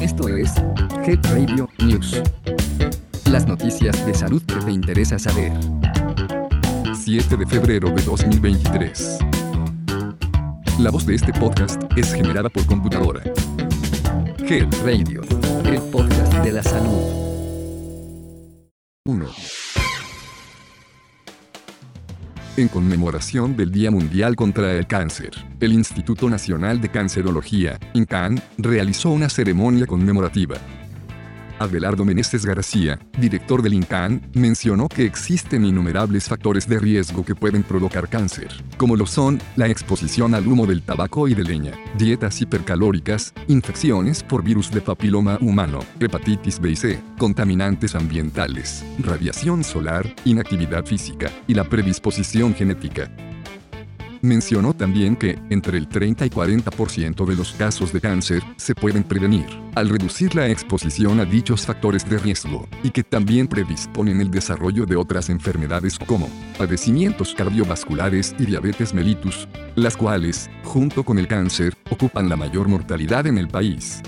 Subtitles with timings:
[0.00, 0.52] Esto es
[1.06, 2.20] Head Radio News.
[3.30, 5.52] Las noticias de salud que te interesa saber.
[6.94, 9.18] 7 de febrero de 2023.
[10.78, 13.22] La voz de este podcast es generada por computadora.
[14.38, 15.22] Head Radio,
[15.64, 17.22] el podcast de la salud.
[19.04, 19.61] 1.
[22.54, 29.08] En conmemoración del Día Mundial contra el Cáncer, el Instituto Nacional de Cancerología, INCAN, realizó
[29.08, 30.56] una ceremonia conmemorativa.
[31.62, 37.62] Abelardo Meneses García, director del INCAN, mencionó que existen innumerables factores de riesgo que pueden
[37.62, 42.40] provocar cáncer, como lo son la exposición al humo del tabaco y de leña, dietas
[42.40, 50.14] hipercalóricas, infecciones por virus de papiloma humano, hepatitis B y C, contaminantes ambientales, radiación solar,
[50.24, 53.10] inactividad física y la predisposición genética.
[54.24, 59.02] Mencionó también que, entre el 30 y 40% de los casos de cáncer se pueden
[59.02, 64.30] prevenir, al reducir la exposición a dichos factores de riesgo, y que también predisponen el
[64.30, 71.26] desarrollo de otras enfermedades como padecimientos cardiovasculares y diabetes mellitus, las cuales, junto con el
[71.26, 74.02] cáncer, ocupan la mayor mortalidad en el país.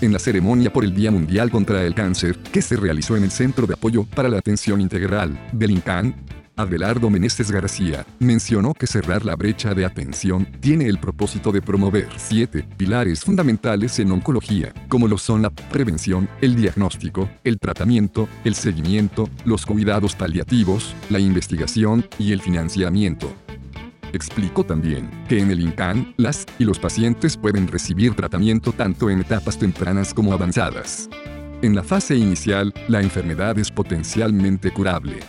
[0.00, 3.30] En la ceremonia por el Día Mundial contra el Cáncer, que se realizó en el
[3.30, 6.16] Centro de Apoyo para la Atención Integral del INCAN,
[6.56, 12.08] Abelardo Meneses García, mencionó que cerrar la brecha de atención tiene el propósito de promover
[12.16, 18.54] siete pilares fundamentales en oncología, como lo son la prevención, el diagnóstico, el tratamiento, el
[18.54, 23.32] seguimiento, los cuidados paliativos, la investigación y el financiamiento.
[24.12, 29.20] Explicó también que en el INCAN, las y los pacientes pueden recibir tratamiento tanto en
[29.20, 31.08] etapas tempranas como avanzadas.
[31.62, 35.20] En la fase inicial, la enfermedad es potencialmente curable.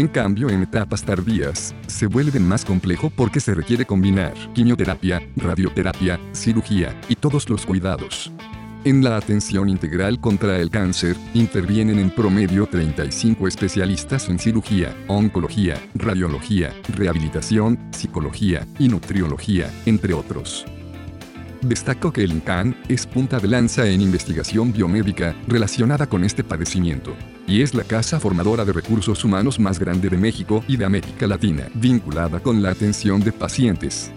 [0.00, 6.18] En cambio, en etapas tardías, se vuelve más complejo porque se requiere combinar quimioterapia, radioterapia,
[6.32, 8.32] cirugía y todos los cuidados.
[8.84, 15.76] En la atención integral contra el cáncer, intervienen en promedio 35 especialistas en cirugía, oncología,
[15.94, 20.64] radiología, rehabilitación, psicología y nutriología, entre otros.
[21.60, 27.14] Destaco que el INCAN es punta de lanza en investigación biomédica relacionada con este padecimiento,
[27.46, 31.26] y es la casa formadora de recursos humanos más grande de México y de América
[31.26, 34.12] Latina, vinculada con la atención de pacientes.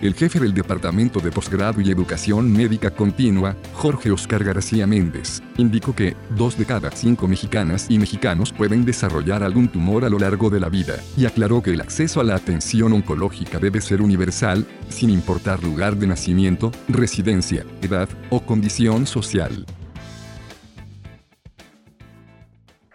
[0.00, 5.92] El jefe del Departamento de Posgrado y Educación Médica Continua, Jorge Oscar García Méndez, indicó
[5.92, 10.50] que dos de cada cinco mexicanas y mexicanos pueden desarrollar algún tumor a lo largo
[10.50, 14.64] de la vida, y aclaró que el acceso a la atención oncológica debe ser universal,
[14.88, 19.66] sin importar lugar de nacimiento, residencia, edad o condición social.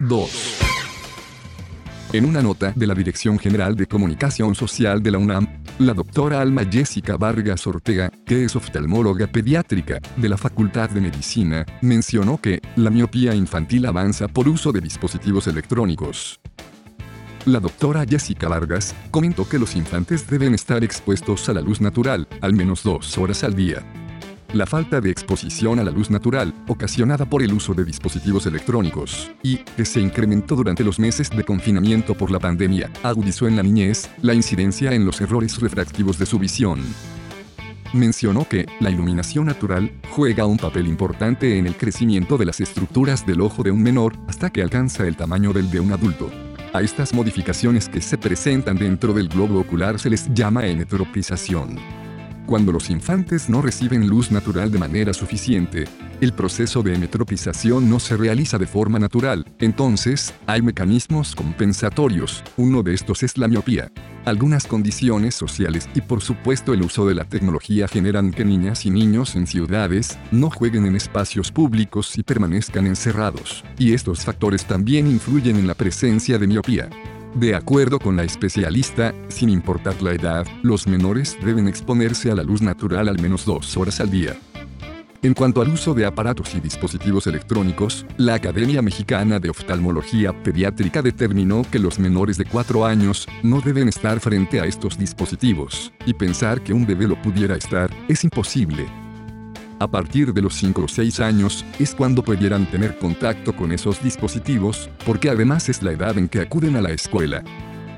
[0.07, 0.59] 2.
[2.13, 5.47] En una nota de la Dirección General de Comunicación Social de la UNAM,
[5.79, 11.65] la doctora Alma Jessica Vargas Ortega, que es oftalmóloga pediátrica de la Facultad de Medicina,
[11.81, 16.39] mencionó que la miopía infantil avanza por uso de dispositivos electrónicos.
[17.45, 22.27] La doctora Jessica Vargas comentó que los infantes deben estar expuestos a la luz natural,
[22.41, 23.83] al menos dos horas al día,
[24.53, 29.31] la falta de exposición a la luz natural, ocasionada por el uso de dispositivos electrónicos,
[29.41, 33.63] y que se incrementó durante los meses de confinamiento por la pandemia, agudizó en la
[33.63, 36.81] niñez la incidencia en los errores refractivos de su visión.
[37.93, 43.25] Mencionó que la iluminación natural juega un papel importante en el crecimiento de las estructuras
[43.25, 46.29] del ojo de un menor hasta que alcanza el tamaño del de un adulto.
[46.73, 52.02] A estas modificaciones que se presentan dentro del globo ocular se les llama emetropización.
[52.53, 55.85] Cuando los infantes no reciben luz natural de manera suficiente,
[56.21, 62.83] el proceso de metropización no se realiza de forma natural, entonces, hay mecanismos compensatorios, uno
[62.83, 63.91] de estos es la miopía.
[64.25, 68.91] Algunas condiciones sociales y por supuesto el uso de la tecnología generan que niñas y
[68.91, 75.07] niños en ciudades no jueguen en espacios públicos y permanezcan encerrados, y estos factores también
[75.07, 76.87] influyen en la presencia de miopía.
[77.35, 82.43] De acuerdo con la especialista, sin importar la edad, los menores deben exponerse a la
[82.43, 84.37] luz natural al menos dos horas al día.
[85.23, 91.01] En cuanto al uso de aparatos y dispositivos electrónicos, la Academia Mexicana de Oftalmología Pediátrica
[91.01, 96.13] determinó que los menores de 4 años no deben estar frente a estos dispositivos, y
[96.13, 98.85] pensar que un bebé lo pudiera estar es imposible,
[99.79, 104.01] a partir de los 5 o 6 años es cuando pudieran tener contacto con esos
[104.01, 107.43] dispositivos, porque además es la edad en que acuden a la escuela.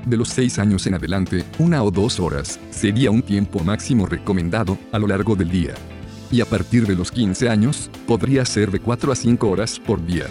[0.04, 4.78] De los 6 años en adelante, una o dos horas sería un tiempo máximo recomendado
[4.92, 5.74] a lo largo del día.
[6.30, 10.04] Y a partir de los 15 años, podría ser de 4 a 5 horas por
[10.04, 10.26] día.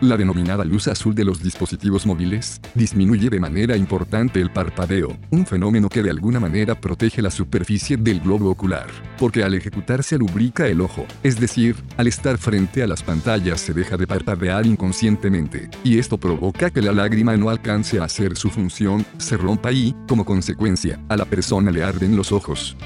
[0.00, 5.46] La denominada luz azul de los dispositivos móviles, disminuye de manera importante el parpadeo, un
[5.46, 8.86] fenómeno que de alguna manera protege la superficie del globo ocular,
[9.18, 13.72] porque al ejecutarse lubrica el ojo, es decir, al estar frente a las pantallas se
[13.72, 18.50] deja de parpadear inconscientemente, y esto provoca que la lágrima no alcance a hacer su
[18.50, 22.76] función, se rompa y, como consecuencia, a la persona le arden los ojos.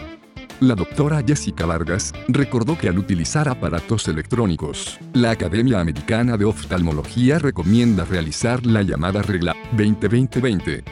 [0.60, 7.38] La doctora Jessica Vargas recordó que al utilizar aparatos electrónicos, la Academia Americana de Oftalmología
[7.38, 10.82] recomienda realizar la llamada regla 20-20-20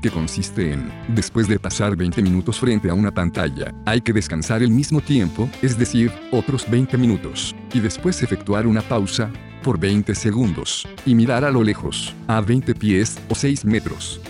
[0.00, 4.62] que consiste en, después de pasar 20 minutos frente a una pantalla, hay que descansar
[4.62, 9.32] el mismo tiempo, es decir, otros 20 minutos, y después efectuar una pausa,
[9.64, 14.20] por 20 segundos, y mirar a lo lejos, a 20 pies o 6 metros,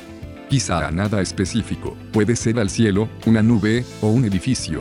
[0.48, 4.80] Quizá a nada específico, puede ser al cielo, una nube, o un edificio.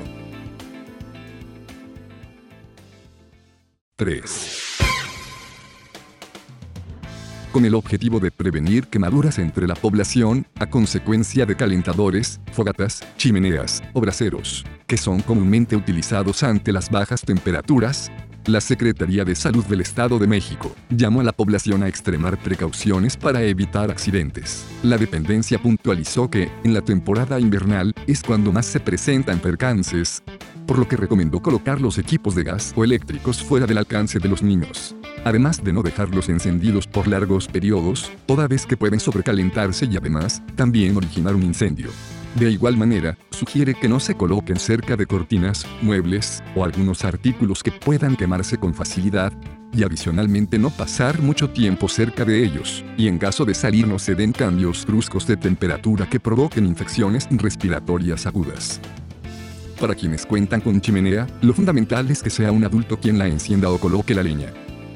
[3.95, 4.65] 3.
[7.51, 13.81] Con el objetivo de prevenir quemaduras entre la población, a consecuencia de calentadores, fogatas, chimeneas
[13.94, 18.12] o braseros, que son comúnmente utilizados ante las bajas temperaturas,
[18.47, 23.18] la Secretaría de Salud del Estado de México llamó a la población a extremar precauciones
[23.18, 24.65] para evitar accidentes.
[24.83, 30.21] La dependencia puntualizó que, en la temporada invernal, es cuando más se presentan percances,
[30.68, 34.30] por lo que recomendó colocar los equipos de gas o eléctricos fuera del alcance de
[34.30, 34.95] los niños.
[35.24, 40.44] Además de no dejarlos encendidos por largos periodos, toda vez que pueden sobrecalentarse y además,
[40.56, 41.89] también originar un incendio.
[42.36, 47.62] De igual manera, sugiere que no se coloquen cerca de cortinas, muebles o algunos artículos
[47.62, 49.32] que puedan quemarse con facilidad,
[49.74, 54.00] y adicionalmente no pasar mucho tiempo cerca de ellos, y en caso de salir no
[54.00, 58.80] se den cambios bruscos de temperatura que provoquen infecciones respiratorias agudas.
[59.80, 63.70] Para quienes cuentan con chimenea, lo fundamental es que sea un adulto quien la encienda
[63.70, 64.54] o coloque la leña.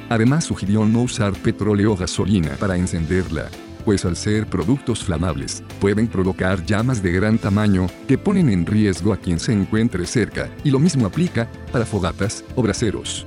[0.10, 3.50] Además sugirió no usar petróleo o gasolina para encenderla,
[3.86, 9.14] pues al ser productos flamables, pueden provocar llamas de gran tamaño que ponen en riesgo
[9.14, 13.26] a quien se encuentre cerca, y lo mismo aplica para fogatas o braseros.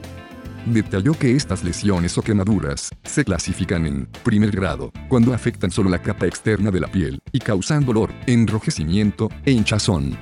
[0.66, 6.00] Detalló que estas lesiones o quemaduras se clasifican en primer grado, cuando afectan solo la
[6.00, 10.16] capa externa de la piel y causan dolor, enrojecimiento e hinchazón.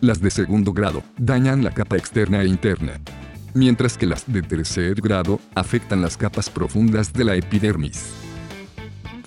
[0.00, 3.00] Las de segundo grado dañan la capa externa e interna,
[3.52, 8.25] mientras que las de tercer grado afectan las capas profundas de la epidermis.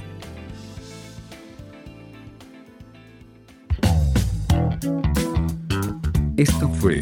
[6.38, 7.02] Esto fue